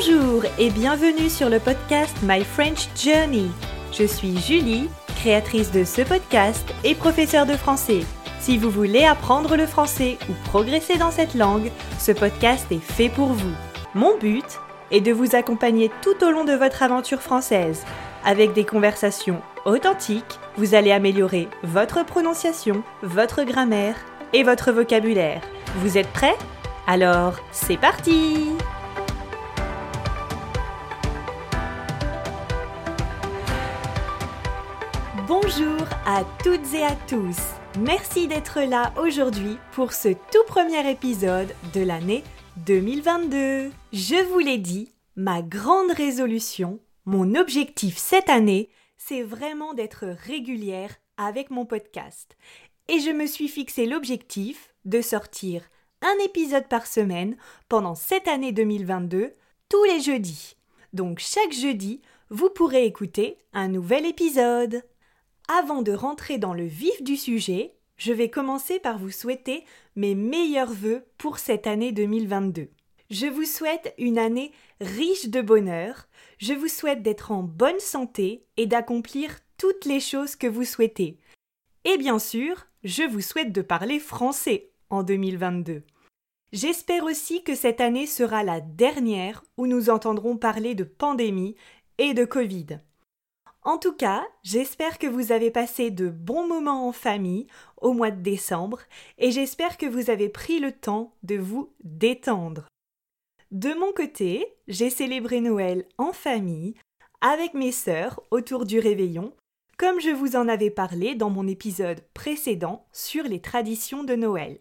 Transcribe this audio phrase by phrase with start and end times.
[0.00, 3.50] Bonjour et bienvenue sur le podcast My French Journey.
[3.92, 8.02] Je suis Julie, créatrice de ce podcast et professeure de français.
[8.38, 13.08] Si vous voulez apprendre le français ou progresser dans cette langue, ce podcast est fait
[13.08, 13.52] pour vous.
[13.96, 14.44] Mon but
[14.92, 17.84] est de vous accompagner tout au long de votre aventure française.
[18.24, 23.96] Avec des conversations authentiques, vous allez améliorer votre prononciation, votre grammaire
[24.32, 25.40] et votre vocabulaire.
[25.78, 26.36] Vous êtes prêts?
[26.86, 28.50] Alors, c'est parti
[35.28, 37.36] Bonjour à toutes et à tous.
[37.78, 42.24] Merci d'être là aujourd'hui pour ce tout premier épisode de l'année
[42.64, 43.70] 2022.
[43.92, 50.96] Je vous l'ai dit, ma grande résolution, mon objectif cette année, c'est vraiment d'être régulière
[51.18, 52.34] avec mon podcast.
[52.88, 55.60] Et je me suis fixé l'objectif de sortir
[56.00, 57.36] un épisode par semaine
[57.68, 59.34] pendant cette année 2022,
[59.68, 60.56] tous les jeudis.
[60.94, 64.84] Donc chaque jeudi, vous pourrez écouter un nouvel épisode.
[65.50, 69.64] Avant de rentrer dans le vif du sujet, je vais commencer par vous souhaiter
[69.96, 72.68] mes meilleurs vœux pour cette année 2022.
[73.10, 78.44] Je vous souhaite une année riche de bonheur, je vous souhaite d'être en bonne santé
[78.58, 81.16] et d'accomplir toutes les choses que vous souhaitez.
[81.86, 85.82] Et bien sûr, je vous souhaite de parler français en 2022.
[86.52, 91.56] J'espère aussi que cette année sera la dernière où nous entendrons parler de pandémie
[91.96, 92.80] et de Covid.
[93.68, 97.46] En tout cas, j'espère que vous avez passé de bons moments en famille
[97.82, 98.80] au mois de décembre
[99.18, 102.64] et j'espère que vous avez pris le temps de vous détendre.
[103.50, 106.76] De mon côté, j'ai célébré Noël en famille
[107.20, 109.34] avec mes sœurs autour du réveillon,
[109.76, 114.56] comme je vous en avais parlé dans mon épisode précédent sur les traditions de Noël.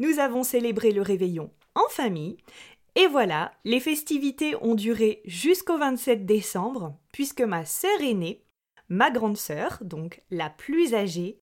[0.00, 2.36] Nous avons célébré le réveillon en famille
[2.96, 8.42] et voilà, les festivités ont duré jusqu'au 27 décembre, puisque ma sœur aînée,
[8.90, 11.40] ma grande sœur, donc la plus âgée,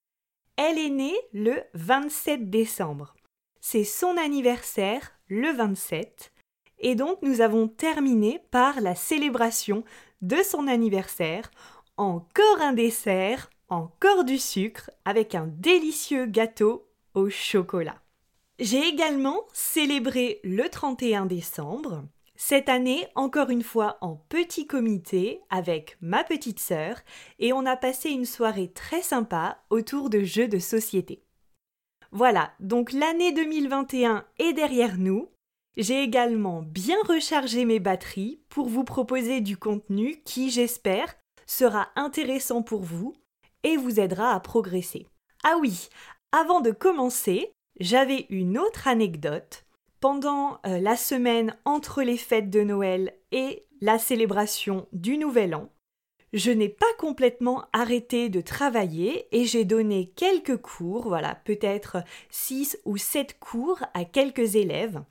[0.55, 3.15] elle est née le 27 décembre.
[3.59, 6.31] C'est son anniversaire le 27,
[6.79, 9.83] et donc nous avons terminé par la célébration
[10.21, 11.51] de son anniversaire,
[11.97, 18.01] encore un dessert, encore du sucre, avec un délicieux gâteau au chocolat.
[18.59, 22.03] J'ai également célébré le 31 décembre,
[22.41, 26.95] cette année encore une fois en petit comité avec ma petite sœur
[27.37, 31.21] et on a passé une soirée très sympa autour de jeux de société.
[32.11, 35.29] Voilà, donc l'année 2021 est derrière nous.
[35.75, 41.13] J'ai également bien rechargé mes batteries pour vous proposer du contenu qui, j'espère,
[41.45, 43.13] sera intéressant pour vous
[43.63, 45.07] et vous aidera à progresser.
[45.43, 45.89] Ah oui,
[46.31, 47.51] avant de commencer,
[47.81, 49.65] j'avais une autre anecdote.
[49.99, 55.69] Pendant euh, la semaine entre les fêtes de Noël et la célébration du Nouvel An,
[56.31, 61.97] je n'ai pas complètement arrêté de travailler et j'ai donné quelques cours, voilà, peut-être
[62.29, 65.03] 6 ou 7 cours à quelques élèves.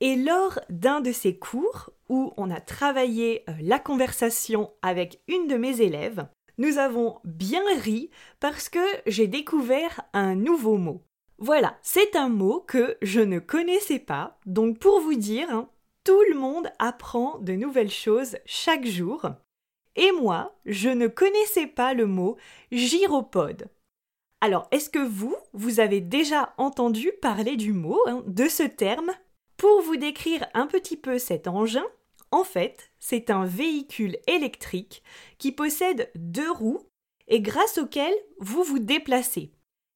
[0.00, 5.46] Et lors d'un de ces cours, où on a travaillé euh, la conversation avec une
[5.46, 6.26] de mes élèves,
[6.56, 8.08] nous avons bien ri
[8.40, 11.02] parce que j'ai découvert un nouveau mot.
[11.44, 15.68] Voilà, c'est un mot que je ne connaissais pas, donc pour vous dire, hein,
[16.04, 19.26] tout le monde apprend de nouvelles choses chaque jour.
[19.96, 22.36] Et moi, je ne connaissais pas le mot
[22.70, 23.68] gyropode.
[24.40, 29.10] Alors, est-ce que vous, vous avez déjà entendu parler du mot, hein, de ce terme?
[29.56, 31.86] Pour vous décrire un petit peu cet engin,
[32.30, 35.02] en fait, c'est un véhicule électrique
[35.38, 36.86] qui possède deux roues
[37.26, 39.52] et grâce auquel vous vous déplacez.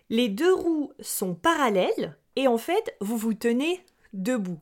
[0.09, 3.81] Les deux roues sont parallèles et en fait, vous vous tenez
[4.12, 4.61] debout.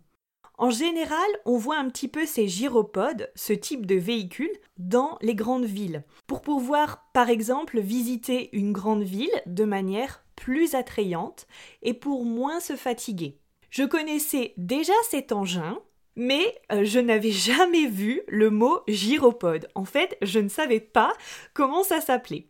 [0.57, 5.35] En général, on voit un petit peu ces gyropodes, ce type de véhicule, dans les
[5.35, 11.47] grandes villes, pour pouvoir, par exemple, visiter une grande ville de manière plus attrayante
[11.83, 13.39] et pour moins se fatiguer.
[13.71, 15.79] Je connaissais déjà cet engin,
[16.17, 19.69] mais euh, je n'avais jamais vu le mot gyropode.
[19.75, 21.13] En fait, je ne savais pas
[21.53, 22.47] comment ça s'appelait.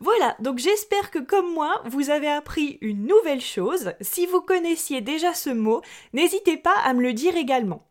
[0.00, 3.92] Voilà, donc j'espère que comme moi, vous avez appris une nouvelle chose.
[4.00, 5.82] Si vous connaissiez déjà ce mot,
[6.12, 7.88] n'hésitez pas à me le dire également.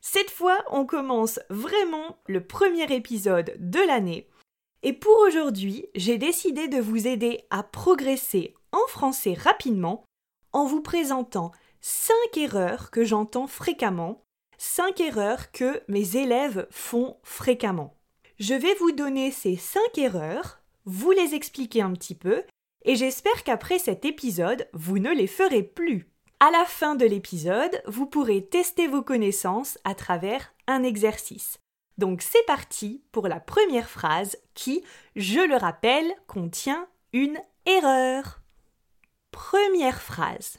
[0.00, 4.28] Cette fois, on commence vraiment le premier épisode de l'année.
[4.82, 10.04] Et pour aujourd'hui, j'ai décidé de vous aider à progresser en français rapidement
[10.52, 11.50] en vous présentant
[11.80, 14.25] 5 erreurs que j'entends fréquemment
[14.58, 17.94] 5 erreurs que mes élèves font fréquemment.
[18.38, 22.42] Je vais vous donner ces 5 erreurs, vous les expliquer un petit peu,
[22.84, 26.08] et j'espère qu'après cet épisode, vous ne les ferez plus.
[26.38, 31.58] À la fin de l'épisode, vous pourrez tester vos connaissances à travers un exercice.
[31.98, 34.84] Donc c'est parti pour la première phrase qui,
[35.16, 38.42] je le rappelle, contient une erreur.
[39.30, 40.58] Première phrase.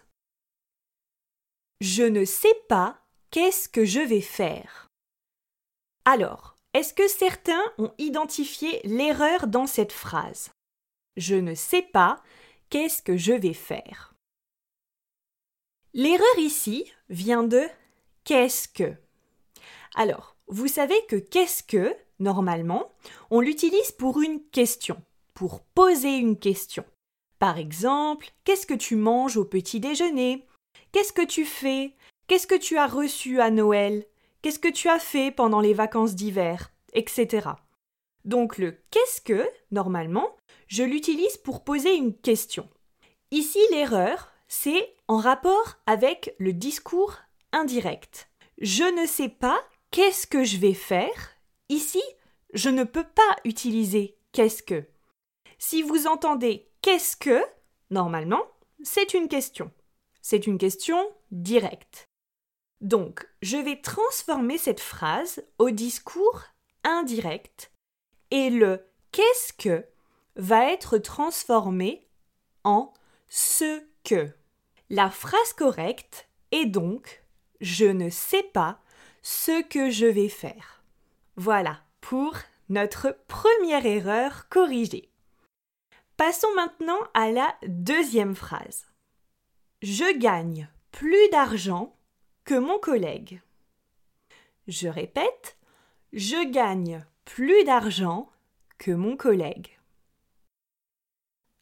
[1.80, 4.88] Je ne sais pas qu'est-ce que je vais faire?
[6.06, 10.52] Alors, est-ce que certains ont identifié l'erreur dans cette phrase?
[11.16, 12.22] Je ne sais pas
[12.70, 14.14] qu'est-ce que je vais faire?
[15.94, 17.64] L'erreur ici vient de
[18.24, 18.94] qu'est-ce que.
[19.96, 22.94] Alors, vous savez que qu'est-ce que, normalement,
[23.32, 25.02] on l'utilise pour une question,
[25.34, 26.86] pour poser une question.
[27.40, 30.48] Par exemple, qu'est-ce que tu manges au petit déjeuner?
[30.92, 31.96] Qu'est-ce que tu fais?
[32.28, 34.06] Qu'est-ce que tu as reçu à Noël?
[34.42, 36.74] Qu'est-ce que tu as fait pendant les vacances d'hiver?
[36.92, 37.48] Etc.
[38.26, 40.36] Donc le qu'est-ce que, normalement,
[40.68, 42.70] je l'utilise pour poser une question.
[43.32, 47.16] Ici, l'erreur, c'est en rapport avec le discours
[47.54, 48.30] indirect.
[48.58, 49.60] Je ne sais pas
[49.92, 51.38] qu'est-ce que je vais faire.
[51.70, 52.04] Ici,
[52.54, 54.86] je ne peux pas utiliser qu'est-ce que.
[55.60, 57.42] Si vous entendez qu'est-ce que,
[57.90, 58.44] normalement,
[58.84, 59.72] c'est une question.
[60.22, 60.98] C'est une question
[61.32, 62.07] directe.
[62.82, 66.44] Donc, je vais transformer cette phrase au discours
[66.84, 67.72] indirect
[68.32, 69.86] et le qu'est-ce que
[70.36, 72.08] va être transformé
[72.64, 72.94] en
[73.30, 74.30] ce que.
[74.90, 77.24] La phrase correcte est donc
[77.60, 78.80] je ne sais pas
[79.22, 80.84] ce que je vais faire.
[81.36, 82.36] Voilà pour
[82.70, 85.12] notre première erreur corrigée.
[86.16, 88.86] Passons maintenant à la deuxième phrase.
[89.82, 91.97] Je gagne plus d'argent
[92.48, 93.42] que mon collègue.
[94.70, 95.58] Je répète,
[96.14, 98.30] je gagne plus d'argent
[98.78, 99.78] que mon collègue.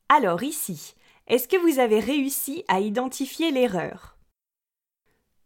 [0.10, 0.94] Alors ici,
[1.26, 4.16] est-ce que vous avez réussi à identifier l'erreur?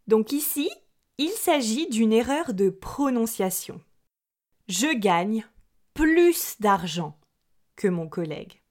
[0.07, 0.69] Donc ici,
[1.17, 3.79] il s'agit d'une erreur de prononciation.
[4.67, 5.47] Je gagne
[5.93, 7.17] plus d'argent
[7.77, 8.61] que mon collègue.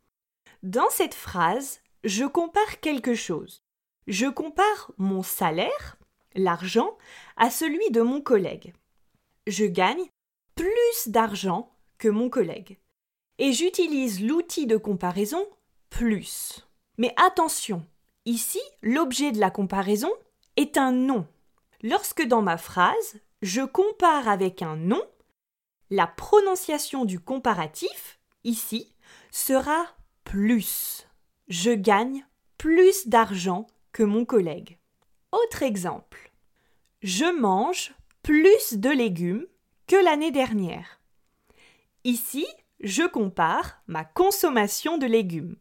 [0.62, 3.62] Dans cette phrase, je compare quelque chose.
[4.06, 5.96] Je compare mon salaire,
[6.34, 6.96] l'argent,
[7.36, 8.74] à celui de mon collègue.
[9.46, 10.04] Je gagne
[10.54, 12.78] plus d'argent que mon collègue.
[13.38, 15.46] Et j'utilise l'outil de comparaison
[15.90, 16.66] plus.
[16.98, 17.86] Mais attention,
[18.24, 20.10] ici, l'objet de la comparaison
[20.56, 21.26] est un nom.
[21.82, 25.02] Lorsque dans ma phrase, je compare avec un nom,
[25.90, 28.92] la prononciation du comparatif, ici,
[29.30, 29.86] sera
[30.24, 31.06] plus.
[31.48, 32.26] Je gagne
[32.58, 34.78] plus d'argent que mon collègue.
[35.32, 36.32] Autre exemple.
[37.02, 39.46] Je mange plus de légumes
[39.86, 41.00] que l'année dernière.
[42.04, 42.46] Ici,
[42.80, 45.56] je compare ma consommation de légumes.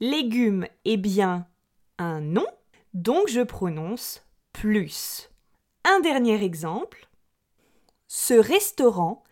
[0.00, 1.46] Légumes est bien
[1.98, 2.46] un nom,
[2.94, 5.30] donc je prononce plus.
[5.84, 7.08] Un dernier exemple.
[8.06, 9.22] Ce restaurant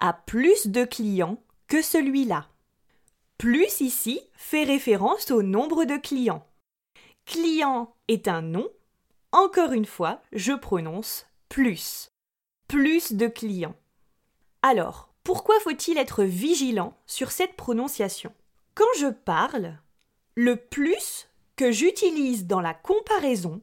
[0.00, 2.48] a plus de clients que celui-là.
[3.38, 6.46] Plus ici fait référence au nombre de clients.
[7.26, 8.68] Client est un nom.
[9.34, 12.12] Encore une fois, je prononce plus.
[12.68, 13.74] Plus de clients.
[14.62, 18.32] Alors, pourquoi faut-il être vigilant sur cette prononciation?
[18.76, 19.76] Quand je parle,
[20.36, 23.60] le plus que j'utilise dans la comparaison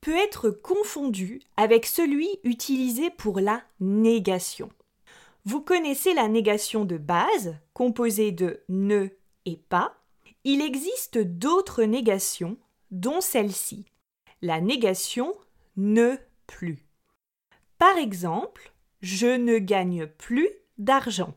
[0.00, 4.70] peut être confondu avec celui utilisé pour la négation.
[5.44, 9.06] Vous connaissez la négation de base, composée de ne
[9.44, 9.94] et pas.
[10.42, 12.58] Il existe d'autres négations,
[12.90, 13.86] dont celle-ci,
[14.46, 15.34] la négation
[15.76, 16.86] ne plus.
[17.78, 18.72] Par exemple,
[19.02, 20.48] je ne gagne plus
[20.78, 21.34] d'argent.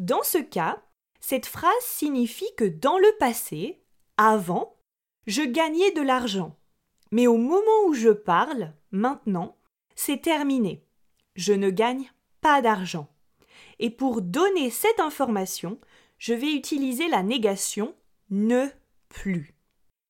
[0.00, 0.82] Dans ce cas,
[1.20, 3.80] cette phrase signifie que dans le passé,
[4.16, 4.76] avant,
[5.28, 6.58] je gagnais de l'argent.
[7.12, 9.56] Mais au moment où je parle, maintenant,
[9.94, 10.84] c'est terminé.
[11.36, 12.10] Je ne gagne
[12.40, 13.08] pas d'argent.
[13.78, 15.78] Et pour donner cette information,
[16.18, 17.94] je vais utiliser la négation
[18.30, 18.66] ne
[19.08, 19.54] plus.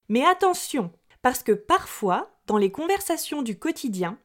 [0.08, 0.90] Mais attention,
[1.24, 4.18] parce que parfois, dans les conversations du quotidien,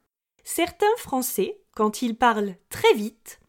[0.44, 3.40] certains Français, quand ils parlent très vite,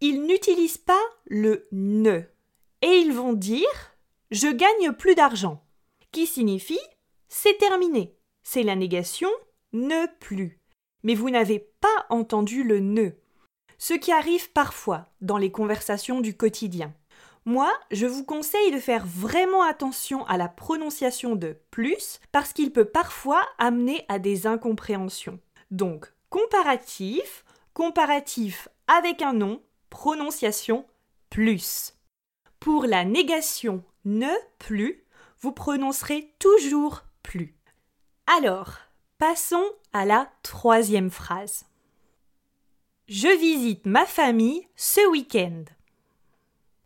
[0.00, 2.22] ils n'utilisent pas le ne.
[2.82, 3.94] Et ils vont dire
[4.32, 5.62] je gagne plus d'argent,
[6.10, 6.80] qui signifie
[7.28, 8.16] c'est terminé.
[8.42, 9.30] C'est la négation
[9.72, 10.60] ne plus.
[11.04, 13.10] Mais vous n'avez pas entendu le ne.
[13.78, 16.92] Ce qui arrive parfois dans les conversations du quotidien.
[17.44, 22.72] Moi, je vous conseille de faire vraiment attention à la prononciation de plus parce qu'il
[22.72, 25.40] peut parfois amener à des incompréhensions.
[25.72, 27.44] Donc, comparatif,
[27.74, 30.86] comparatif avec un nom, prononciation
[31.30, 31.94] plus.
[32.60, 35.04] Pour la négation ne plus,
[35.40, 37.56] vous prononcerez toujours plus.
[38.26, 38.74] Alors,
[39.18, 41.64] passons à la troisième phrase.
[43.08, 45.64] Je visite ma famille ce week-end.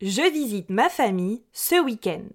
[0.02, 2.28] Je visite ma famille ce week-end.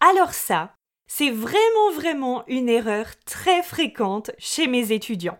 [0.00, 0.74] Alors ça,
[1.06, 5.38] c'est vraiment vraiment une erreur très fréquente chez mes étudiants.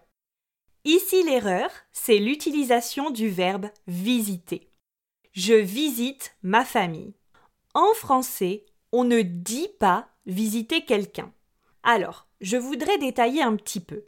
[0.85, 4.68] Ici l'erreur, c'est l'utilisation du verbe visiter.
[5.32, 7.14] Je visite ma famille.
[7.73, 11.32] En français, on ne dit pas visiter quelqu'un.
[11.82, 14.04] Alors, je voudrais détailler un petit peu.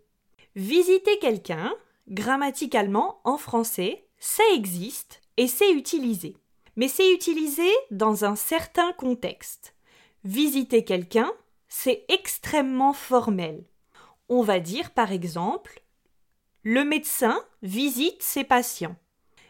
[0.54, 1.72] Visiter quelqu'un,
[2.08, 6.36] grammaticalement en français, ça existe et c'est utilisé.
[6.76, 9.74] Mais c'est utilisé dans un certain contexte.
[10.24, 11.30] Visiter quelqu'un,
[11.68, 13.64] c'est extrêmement formel.
[14.28, 15.82] On va dire par exemple
[16.64, 18.94] le médecin visite ses patients.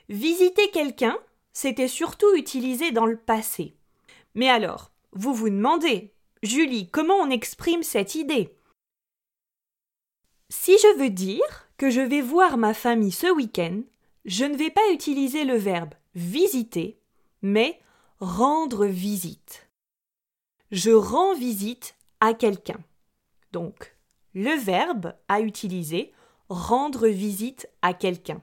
[0.08, 1.18] Visiter quelqu'un,
[1.52, 3.76] c'était surtout utilisé dans le passé.
[4.34, 8.56] Mais alors, vous vous demandez, Julie, comment on exprime cette idée?
[10.48, 13.82] Si je veux dire que je vais voir ma famille ce week-end,
[14.24, 16.98] je ne vais pas utiliser le verbe visiter,
[17.42, 17.80] mais
[18.20, 19.68] rendre visite.
[20.70, 22.80] Je rends visite à quelqu'un.
[23.52, 23.94] Donc,
[24.34, 26.12] le verbe à utiliser
[26.48, 28.42] rendre visite à quelqu'un.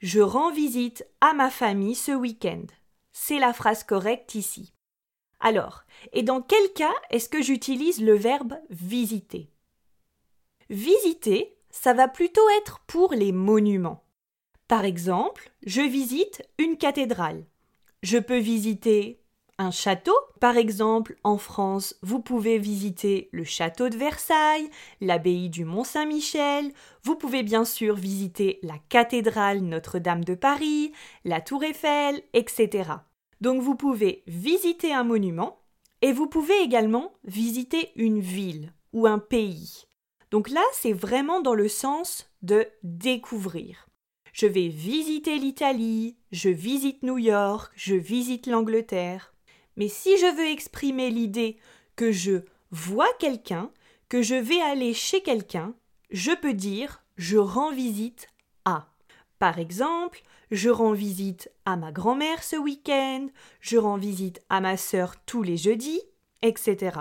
[0.00, 2.64] Je rends visite à ma famille ce week-end.
[3.12, 4.72] C'est la phrase correcte ici.
[5.40, 9.50] Alors, et dans quel cas est-ce que j'utilise le verbe visiter?
[10.70, 14.04] Visiter, ça va plutôt être pour les monuments.
[14.68, 17.44] Par exemple, je visite une cathédrale.
[18.04, 19.18] Je peux visiter
[19.56, 20.12] un château.
[20.38, 24.68] Par exemple, en France, vous pouvez visiter le château de Versailles,
[25.00, 26.70] l'abbaye du Mont-Saint-Michel,
[27.02, 30.92] vous pouvez bien sûr visiter la cathédrale Notre-Dame de Paris,
[31.24, 32.90] la tour Eiffel, etc.
[33.40, 35.60] Donc vous pouvez visiter un monument
[36.02, 39.86] et vous pouvez également visiter une ville ou un pays.
[40.30, 43.86] Donc là, c'est vraiment dans le sens de découvrir.
[44.34, 49.32] Je vais visiter l'Italie, je visite New York, je visite l'Angleterre.
[49.76, 51.56] Mais si je veux exprimer l'idée
[51.94, 52.40] que je
[52.72, 53.70] vois quelqu'un,
[54.08, 55.72] que je vais aller chez quelqu'un,
[56.10, 58.26] je peux dire je rends visite
[58.64, 58.92] à.
[59.38, 63.28] Par exemple, je rends visite à ma grand-mère ce week-end,
[63.60, 66.02] je rends visite à ma sœur tous les jeudis,
[66.42, 66.98] etc.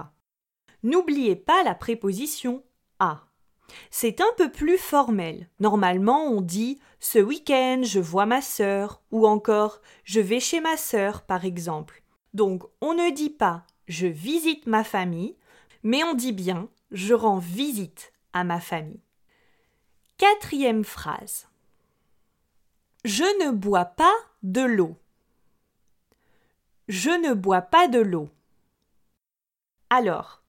[0.83, 2.63] N'oubliez pas la préposition
[2.99, 3.27] à.
[3.89, 5.49] C'est un peu plus formel.
[5.59, 10.77] Normalement, on dit ce week-end je vois ma sœur ou encore je vais chez ma
[10.77, 12.03] sœur, par exemple.
[12.33, 15.35] Donc on ne dit pas je visite ma famille,
[15.83, 19.01] mais on dit bien je rends visite à ma famille.
[20.17, 21.47] Quatrième phrase.
[23.03, 24.95] Je ne bois pas de l'eau.
[26.87, 28.29] Je ne bois pas de l'eau.
[29.89, 30.42] Alors,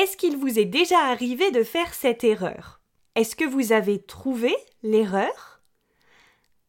[0.00, 2.80] est-ce qu'il vous est déjà arrivé de faire cette erreur?
[3.16, 5.60] Est-ce que vous avez trouvé l'erreur?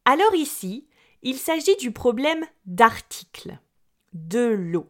[0.03, 0.89] Alors ici,
[1.21, 3.57] il s'agit du problème d'article
[4.11, 4.89] de l'eau.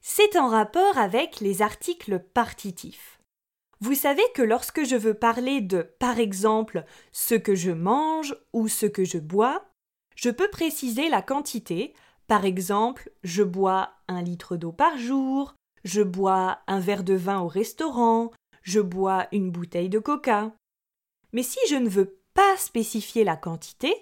[0.00, 3.18] C'est en rapport avec les articles partitifs.
[3.80, 8.68] Vous savez que lorsque je veux parler de, par exemple, ce que je mange ou
[8.68, 9.64] ce que je bois,
[10.14, 11.94] je peux préciser la quantité.
[12.28, 17.40] Par exemple, je bois un litre d'eau par jour, je bois un verre de vin
[17.40, 18.30] au restaurant,
[18.62, 20.52] je bois une bouteille de coca.
[21.32, 23.94] Mais si je ne veux pas spécifier la quantité,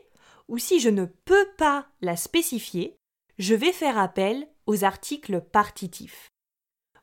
[0.49, 2.97] ou si je ne peux pas la spécifier,
[3.39, 6.29] je vais faire appel aux articles partitifs.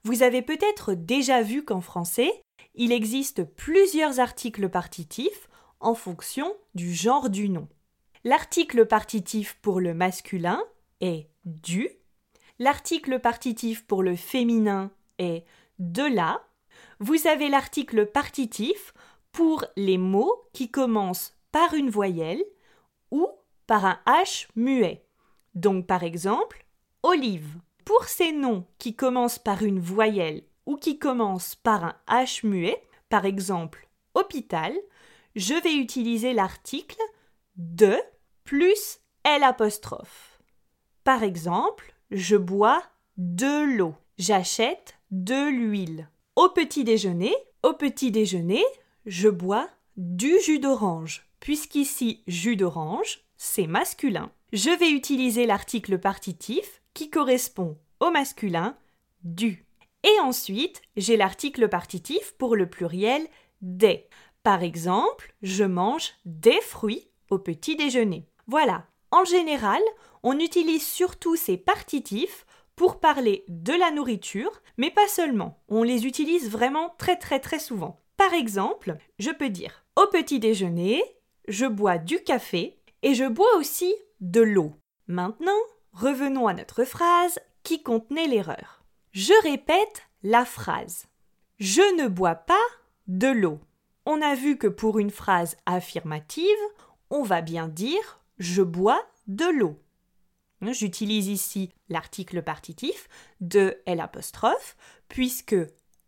[0.03, 2.41] Vous avez peut-être déjà vu qu'en français,
[2.75, 7.67] il existe plusieurs articles partitifs en fonction du genre du nom.
[8.24, 10.62] L'article partitif pour le masculin
[11.00, 11.89] est du,
[12.59, 15.45] l'article partitif pour le féminin est
[15.79, 16.41] de la,
[17.00, 18.93] vous avez l'article partitif
[19.31, 22.43] pour les mots qui commencent par une voyelle
[23.12, 23.27] ou
[23.67, 25.05] par un H muet.
[25.53, 26.65] Donc par exemple,
[27.03, 27.59] olive.
[27.83, 32.81] Pour ces noms qui commencent par une voyelle ou qui commencent par un H muet,
[33.09, 34.74] par exemple hôpital,
[35.35, 37.01] je vais utiliser l'article
[37.57, 37.95] de
[38.43, 39.43] plus L.
[41.03, 42.83] Par exemple, je bois
[43.17, 43.95] de l'eau.
[44.17, 46.09] J'achète de l'huile.
[46.35, 47.33] Au petit déjeuner,
[47.63, 48.63] au petit déjeuner,
[49.05, 51.27] je bois du jus d'orange.
[51.39, 58.77] Puisqu'ici jus d'orange, c'est masculin je vais utiliser l'article partitif qui correspond au masculin
[59.24, 59.65] du.
[60.03, 63.27] Et ensuite, j'ai l'article partitif pour le pluriel
[63.62, 64.07] des.
[64.43, 68.29] Par exemple, je mange des fruits au petit déjeuner.
[68.47, 69.81] Voilà, en général,
[70.25, 75.63] on utilise surtout ces partitifs pour parler de la nourriture, mais pas seulement.
[75.70, 78.01] On les utilise vraiment très très souvent.
[78.17, 81.01] Par exemple, je peux dire au petit déjeuner,
[81.48, 84.74] je bois du café et je bois aussi de l'eau.
[85.08, 85.51] Maintenant,
[85.94, 88.84] revenons à notre phrase qui contenait l'erreur.
[89.12, 91.05] Je répète la phrase.
[91.60, 92.55] Je ne bois pas
[93.08, 93.60] de l'eau.
[94.08, 96.46] On a vu que pour une phrase affirmative,
[97.12, 99.79] on va bien dire je bois de l'eau.
[100.62, 103.07] J'utilise ici l'article partitif
[103.39, 104.03] de L
[105.07, 105.55] puisque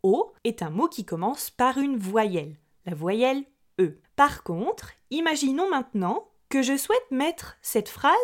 [0.02, 3.44] O est un mot qui commence par une voyelle, la voyelle
[3.80, 3.98] E.
[4.16, 8.14] Par contre, imaginons maintenant que je souhaite mettre cette phrase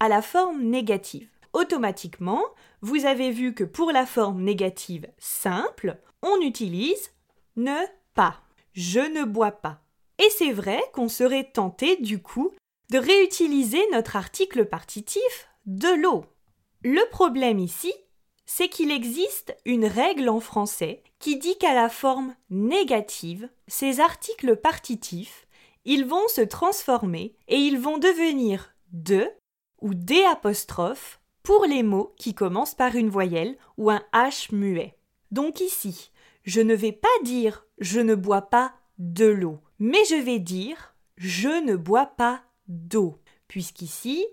[0.00, 1.28] à la forme négative.
[1.52, 2.42] Automatiquement,
[2.80, 7.12] vous avez vu que pour la forme négative simple, on utilise
[7.56, 7.78] ne
[8.14, 8.40] pas.
[8.72, 9.80] Je ne bois pas.
[10.18, 12.52] Et c'est vrai qu'on serait tenté du coup
[12.90, 16.24] de réutiliser notre article partitif de l'eau.
[16.82, 17.92] Le problème ici,
[18.46, 24.56] c'est qu'il existe une règle en français qui dit qu'à la forme négative, ces articles
[24.56, 25.46] partitifs,
[25.84, 29.28] ils vont se transformer et ils vont devenir de
[29.80, 34.96] ou des apostrophes pour les mots qui commencent par une voyelle ou un H muet.
[35.30, 36.10] Donc ici,
[36.42, 40.94] je ne vais pas dire je ne bois pas de l'eau, mais je vais dire
[41.16, 43.18] je ne bois pas d'eau,
[43.48, 44.26] puisqu'ici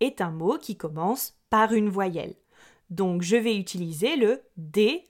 [0.00, 2.34] est un mot qui commence par une voyelle.
[2.90, 5.04] Donc je vais utiliser le D.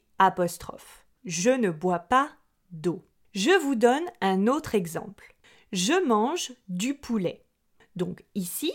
[1.25, 2.31] Je ne bois pas
[2.71, 3.05] d'eau.
[3.35, 5.35] Je vous donne un autre exemple.
[5.73, 7.45] Je mange du poulet.
[7.97, 8.73] Donc ici,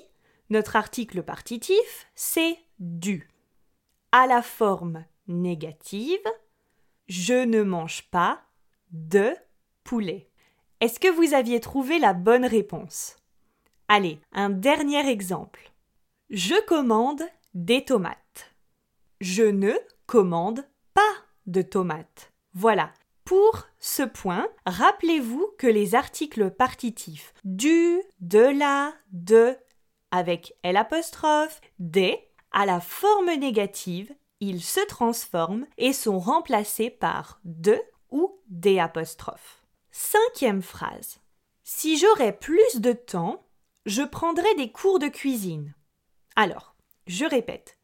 [0.50, 3.30] notre article partitif, c'est du.
[4.12, 6.20] À la forme négative,
[7.08, 8.42] je ne mange pas
[8.92, 9.34] de
[9.84, 10.30] poulet.
[10.80, 13.16] Est-ce que vous aviez trouvé la bonne réponse?
[13.94, 15.70] Allez, un dernier exemple.
[16.30, 18.56] Je commande des tomates.
[19.20, 19.74] Je ne
[20.06, 21.12] commande pas
[21.46, 22.32] de tomates.
[22.54, 22.94] Voilà.
[23.26, 29.58] Pour ce point, rappelez-vous que les articles partitifs du, de la, de,
[30.12, 32.18] avec L apostrophe, des,
[32.54, 37.78] à la forme négative, ils se transforment et sont remplacés par de
[38.10, 38.82] ou des.
[39.92, 41.20] Cinquième phrase.
[41.66, 43.44] Si j'aurais plus de temps,
[43.86, 45.74] je prendrais des cours de cuisine.
[46.36, 46.76] Alors,
[47.08, 47.78] je répète.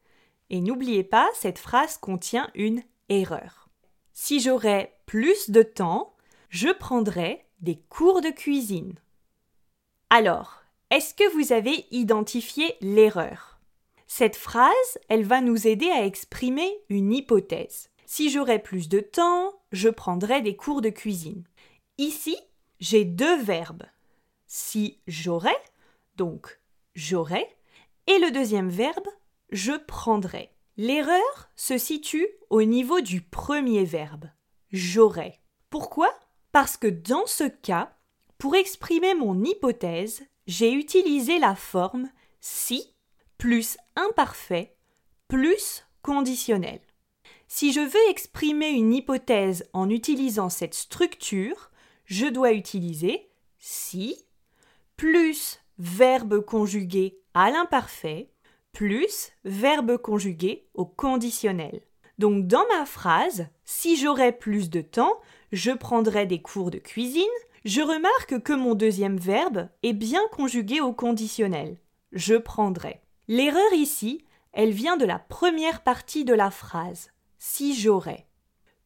[0.49, 3.69] Et n'oubliez pas, cette phrase contient une erreur.
[4.13, 6.15] Si j'aurais plus de temps,
[6.49, 8.93] je prendrais des cours de cuisine.
[10.09, 13.59] Alors, est-ce que vous avez identifié l'erreur?
[14.05, 17.89] Cette phrase, elle va nous aider à exprimer une hypothèse.
[18.05, 21.43] Si j'aurais plus de temps, je prendrais des cours de cuisine.
[21.97, 22.37] Ici,
[22.79, 23.83] j'ai deux verbes.
[24.45, 25.61] Si j'aurais,
[26.17, 26.59] donc
[26.95, 27.47] j'aurais,
[28.07, 29.07] et le deuxième verbe,
[29.51, 30.51] je prendrais.
[30.75, 34.29] L'erreur se situe au niveau du premier verbe,
[34.71, 35.39] j'aurais.
[35.69, 36.09] Pourquoi?
[36.51, 37.95] Parce que dans ce cas,
[38.37, 42.95] pour exprimer mon hypothèse, j'ai utilisé la forme si
[43.37, 44.77] plus imparfait
[45.27, 46.79] plus conditionnel.
[47.47, 51.71] Si je veux exprimer une hypothèse en utilisant cette structure,
[52.05, 54.25] je dois utiliser si
[54.95, 58.29] plus verbe conjugué à l'imparfait
[58.73, 61.81] plus verbe conjugué au conditionnel.
[62.19, 65.19] Donc dans ma phrase, si j'aurais plus de temps,
[65.51, 67.23] je prendrais des cours de cuisine,
[67.65, 71.77] je remarque que mon deuxième verbe est bien conjugué au conditionnel.
[72.11, 73.01] Je prendrais.
[73.27, 78.27] L'erreur ici, elle vient de la première partie de la phrase, si j'aurais.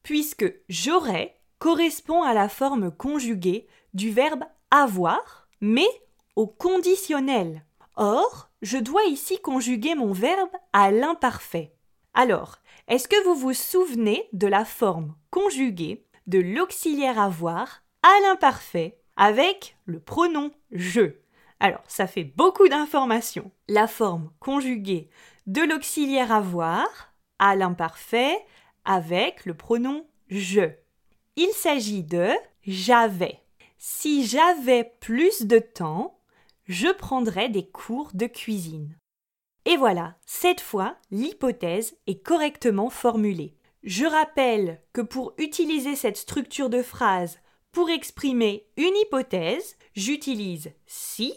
[0.04, 5.88] Puisque j'aurais correspond à la forme conjuguée du verbe avoir, mais
[6.36, 7.66] au conditionnel.
[7.96, 11.74] Or, je dois ici conjuguer mon verbe à l'imparfait.
[12.14, 19.00] Alors, est-ce que vous vous souvenez de la forme conjuguée de l'auxiliaire avoir à l'imparfait
[19.18, 21.16] avec le pronom je?
[21.60, 23.52] Alors, ça fait beaucoup d'informations.
[23.68, 25.10] La forme conjuguée
[25.48, 26.88] de l'auxiliaire avoir
[27.40, 28.38] à l'imparfait
[28.84, 30.72] avec le pronom je.
[31.36, 32.30] Il s'agit de
[32.66, 33.40] j'avais.
[33.78, 36.20] Si j'avais plus de temps,
[36.72, 38.98] je prendrais des cours de cuisine.
[39.66, 43.58] Et voilà, cette fois, l'hypothèse est correctement formulée.
[43.84, 47.40] Je rappelle que pour utiliser cette structure de phrase
[47.74, 51.34] pour exprimer une hypothèse, j'utilise si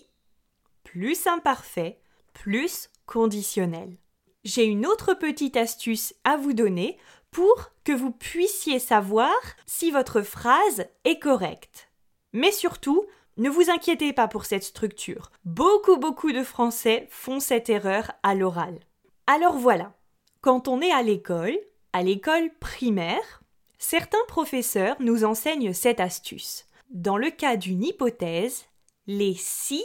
[0.85, 2.01] plus imparfait
[2.33, 3.99] plus conditionnel.
[4.45, 6.97] J'ai une autre petite astuce à vous donner
[7.33, 9.35] pour que vous puissiez savoir
[9.67, 11.91] si votre phrase est correcte.
[12.33, 13.05] Mais surtout,
[13.37, 15.31] ne vous inquiétez pas pour cette structure.
[15.45, 18.79] Beaucoup, beaucoup de Français font cette erreur à l'oral.
[19.27, 19.95] Alors voilà,
[20.41, 21.57] quand on est à l'école,
[21.93, 23.43] à l'école primaire,
[23.79, 26.67] certains professeurs nous enseignent cette astuce.
[26.91, 28.67] Dans le cas d'une hypothèse,
[29.07, 29.83] les si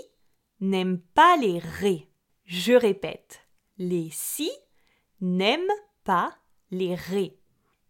[0.60, 2.10] n'aiment pas les ré.
[2.46, 3.42] Je répète,
[3.78, 4.52] les si
[5.22, 5.62] n'aiment
[6.04, 6.36] pas
[6.72, 7.38] les ré.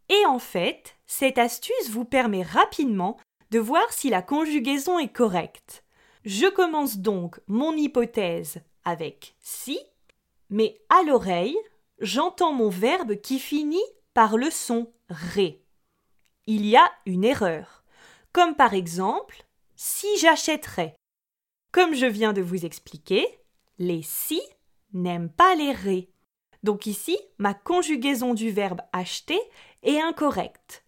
[0.10, 3.18] Et en fait, cette astuce vous permet rapidement
[3.52, 5.84] de voir si la conjugaison est correcte.
[6.26, 9.80] Je commence donc mon hypothèse avec si,
[10.50, 11.58] mais à l'oreille,
[12.00, 13.78] j'entends mon verbe qui finit
[14.14, 15.64] par le son ré.
[16.48, 17.84] Il y a une erreur,
[18.34, 20.96] comme par exemple si j'achèterais.
[21.72, 23.26] Comme je viens de vous expliquer,
[23.78, 24.42] les si
[24.94, 26.10] n'aiment pas les ré.
[26.64, 29.40] Donc ici, ma conjugaison du verbe acheter
[29.84, 30.84] est incorrecte.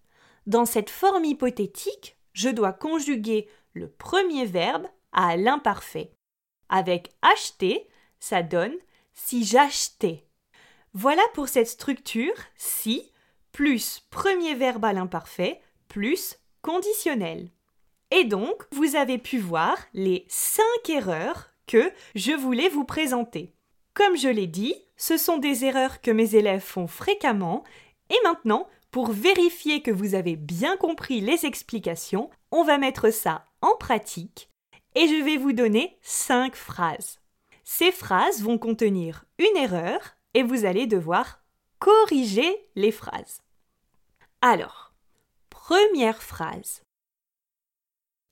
[0.47, 6.13] Dans cette forme hypothétique, je dois conjuguer le premier verbe à l'imparfait.
[6.69, 7.87] Avec acheter,
[8.19, 8.75] ça donne
[9.13, 10.27] si j'achetais.
[10.93, 13.11] Voilà pour cette structure si
[13.51, 17.49] plus premier verbe à l'imparfait plus conditionnel.
[18.11, 23.53] Et donc, vous avez pu voir les cinq erreurs que je voulais vous présenter.
[23.93, 27.63] Comme je l'ai dit, ce sont des erreurs que mes élèves font fréquemment
[28.09, 33.45] et maintenant, pour vérifier que vous avez bien compris les explications, on va mettre ça
[33.61, 34.49] en pratique
[34.95, 37.19] et je vais vous donner cinq phrases.
[37.63, 41.41] Ces phrases vont contenir une erreur et vous allez devoir
[41.79, 43.41] corriger les phrases.
[44.41, 44.93] Alors,
[45.49, 46.83] première phrase.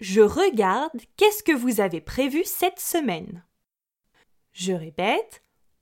[0.01, 3.43] Je regarde qu'est-ce que vous avez prévu cette semaine?
[4.51, 5.41] Je répète,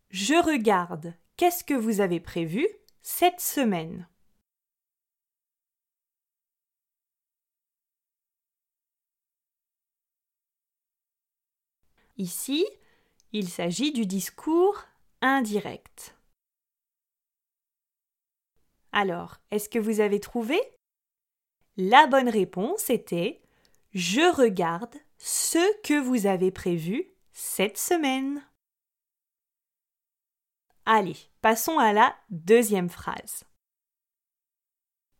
[0.09, 2.67] je regarde qu'est-ce que vous avez prévu
[3.01, 4.07] cette semaine?
[12.17, 12.65] Ici,
[13.32, 14.84] il s'agit du discours
[15.21, 16.15] indirect.
[18.91, 20.60] Alors, est-ce que vous avez trouvé?
[21.75, 23.41] La bonne réponse était
[23.93, 28.43] Je regarde ce que vous avez prévu cette semaine.
[30.86, 33.43] Allez, passons à la deuxième phrase.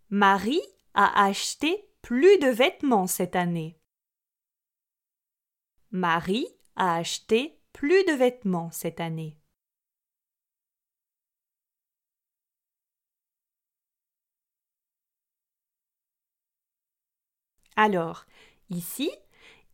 [0.10, 0.62] Marie
[0.96, 3.78] a acheté plus de vêtements cette année.
[5.92, 9.38] Marie a acheté plus de vêtements cette année.
[17.76, 18.26] Alors,
[18.70, 19.12] ici,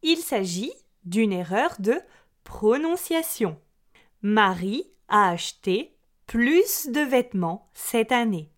[0.01, 0.73] il s'agit
[1.05, 2.01] d'une erreur de
[2.43, 3.59] prononciation.
[4.21, 5.95] Marie a acheté
[6.27, 8.51] plus de vêtements cette année.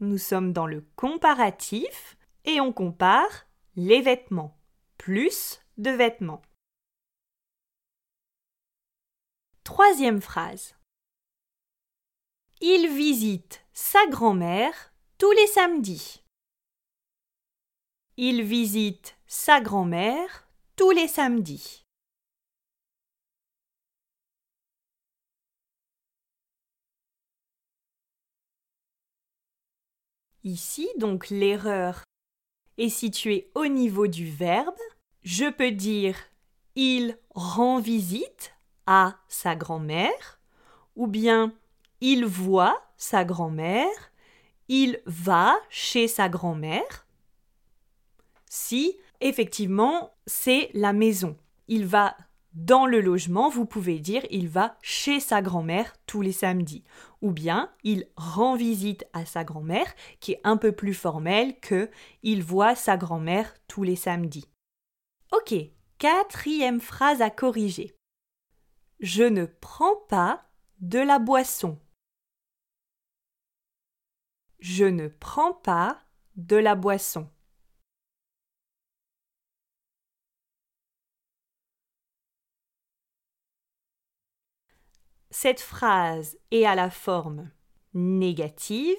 [0.00, 4.56] Nous sommes dans le comparatif et on compare les vêtements.
[4.96, 6.42] Plus de vêtements.
[9.68, 10.74] Troisième phrase.
[12.62, 16.22] Il visite sa grand-mère tous les samedis.
[18.16, 21.84] Il visite sa grand-mère tous les samedis.
[30.44, 32.04] Ici, donc l'erreur
[32.78, 34.80] est située au niveau du verbe.
[35.24, 36.16] Je peux dire
[36.74, 38.54] il rend visite
[39.28, 40.40] sa grand-mère
[40.96, 41.52] ou bien
[42.00, 44.12] il voit sa grand-mère,
[44.68, 47.06] il va chez sa grand-mère
[48.48, 51.36] si effectivement c'est la maison.
[51.68, 52.16] Il va
[52.54, 56.82] dans le logement, vous pouvez dire il va chez sa grand-mère tous les samedis.
[57.20, 61.90] Ou bien il rend visite à sa grand-mère, qui est un peu plus formel que
[62.22, 64.48] il voit sa grand-mère tous les samedis.
[65.30, 65.54] Ok,
[65.98, 67.97] quatrième phrase à corriger.
[69.00, 70.44] Je ne prends pas
[70.80, 71.78] de la boisson.
[74.58, 76.00] Je ne prends pas
[76.36, 77.30] de la boisson.
[85.40, 87.48] cette phrase est à la forme
[87.94, 88.96] négative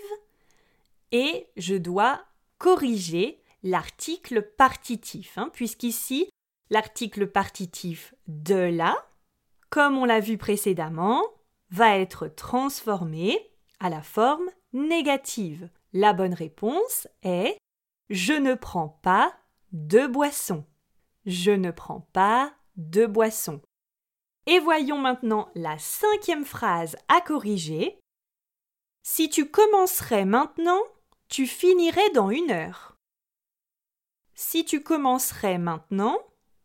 [1.12, 2.23] et je dois
[2.57, 6.29] corriger l'article partitif, hein, puisqu'ici
[6.69, 9.08] l'article partitif de la,
[9.69, 11.23] comme on l'a vu précédemment,
[11.71, 13.38] va être transformé
[13.79, 15.69] à la forme négative.
[15.93, 17.58] La bonne réponse est
[18.10, 19.34] Je ne prends pas
[19.71, 20.65] de boisson.
[21.25, 23.62] Je ne prends pas de boisson.
[24.45, 27.99] Et voyons maintenant la cinquième phrase à corriger.
[29.03, 30.82] Si tu commencerais maintenant,
[31.27, 32.95] tu finirais dans une heure.
[34.34, 36.17] Si tu commencerais maintenant,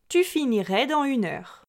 [0.09, 1.63] tu finirais dans une heure.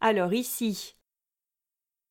[0.00, 0.94] Alors ici,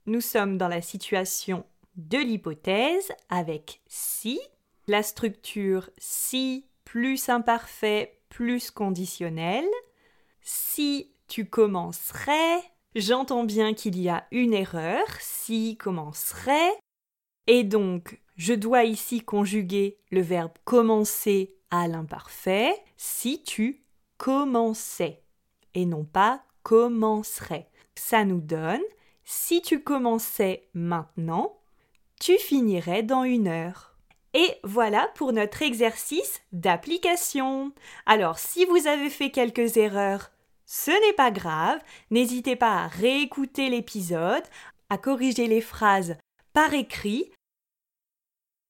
[0.06, 4.40] nous sommes dans la situation de l'hypothèse avec si,
[4.88, 9.66] la structure si plus imparfait plus conditionnel.
[10.42, 12.62] Si tu commencerais,
[12.96, 15.06] j'entends bien qu'il y a une erreur.
[15.20, 16.74] Si commencerait.
[17.48, 22.74] Et donc, je dois ici conjuguer le verbe commencer à l'imparfait.
[22.98, 23.86] Si tu
[24.18, 25.24] commençais
[25.74, 27.70] et non pas commencerais.
[27.98, 28.84] Ça nous donne
[29.26, 31.58] si tu commençais maintenant,
[32.20, 33.96] tu finirais dans une heure.
[34.36, 37.74] Et voilà pour notre exercice d'application.
[38.06, 40.30] Alors si vous avez fait quelques erreurs,
[40.68, 41.80] ce n'est pas grave,
[42.12, 44.44] n'hésitez pas à réécouter l'épisode,
[44.92, 46.18] à corriger les phrases
[46.54, 47.32] par écrit.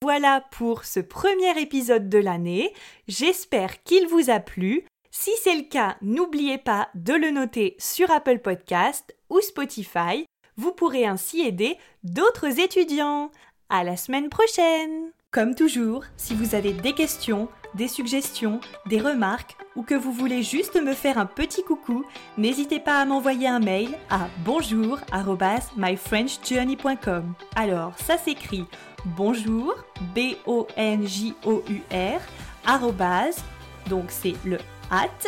[0.02, 2.74] Voilà pour ce premier épisode de l'année,
[3.10, 4.86] j'espère qu'il vous a plu.
[5.20, 10.28] Si c'est le cas, n'oubliez pas de le noter sur Apple Podcast ou Spotify
[10.58, 13.32] vous pourrez ainsi aider d'autres étudiants.
[13.68, 15.10] À la semaine prochaine!
[15.32, 20.44] Comme toujours, si vous avez des questions, des suggestions, des remarques ou que vous voulez
[20.44, 22.06] juste me faire un petit coucou,
[22.38, 27.34] n'hésitez pas à m'envoyer un mail à bonjour@myfrenchjourney.com.
[27.56, 28.66] Alors, ça s'écrit
[29.04, 29.74] bonjour
[30.14, 32.22] b o n j o u r
[33.90, 34.58] donc c'est le
[34.92, 35.28] at